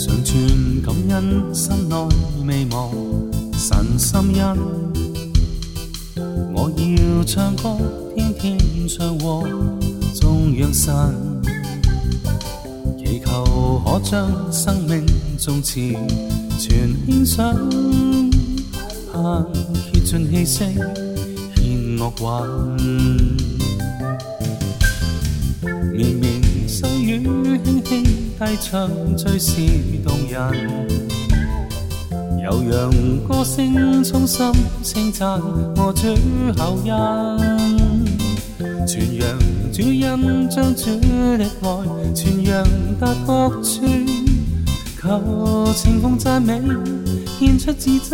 [0.00, 1.94] 常存感恩，心内
[2.48, 2.90] 未忘
[3.58, 4.58] 神心恩。
[6.54, 7.76] 我要唱歌，
[8.16, 8.56] 天天
[8.88, 9.42] 唱和
[10.18, 10.90] 中央神，
[13.04, 15.04] 祈求可将生命
[15.36, 15.74] 尽赐
[16.58, 17.54] 全献上，
[19.12, 19.46] 盼
[19.92, 20.64] 竭尽气息
[21.56, 22.10] 献乐
[22.78, 23.59] 韵。
[28.40, 29.56] 低唱最是
[30.02, 30.88] 動人。
[32.42, 34.50] 悠揚歌聲衷心
[34.82, 35.42] 稱讚
[35.76, 36.08] 我主
[36.56, 38.06] 厚恩，
[38.86, 39.36] 傳揚
[39.70, 40.86] 主恩將主
[41.36, 41.70] 的愛
[42.14, 42.64] 傳揚
[42.98, 43.82] 達各處，
[45.02, 46.62] 求情奉讚美
[47.38, 48.08] 獻出至真，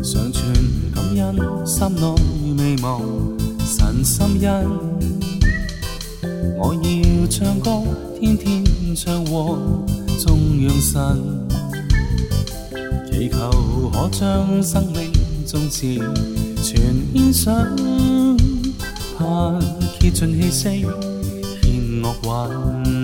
[0.00, 0.52] 常存
[0.94, 2.14] 感恩心內
[2.62, 3.02] 未忘
[3.66, 5.41] 神心恩。
[6.58, 7.80] 我要唱歌，
[8.20, 8.62] 天天
[8.94, 9.58] 唱和，
[10.18, 11.20] 中央神，
[13.10, 15.10] 祈求可将生命
[15.46, 15.98] 宗旨
[16.62, 17.54] 全献上，
[19.16, 19.58] 盼
[19.98, 20.86] 竭尽气息，
[21.62, 23.01] 欠乐还。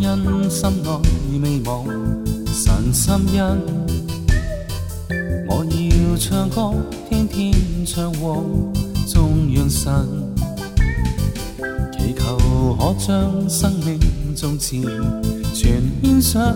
[0.00, 1.84] 感恩心內未忘
[2.46, 3.60] 神心恩。
[5.48, 6.72] 我要唱歌，
[7.08, 7.52] 天天
[7.86, 8.36] 唱和
[9.06, 9.18] 頌
[9.54, 9.92] 揚神，
[11.98, 13.98] 祈求可將生命
[14.36, 14.82] 從前
[15.54, 16.54] 全獻上，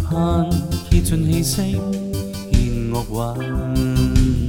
[0.07, 0.49] 盼
[0.89, 1.61] 竭盡氣息
[2.53, 4.42] 獻樂韻。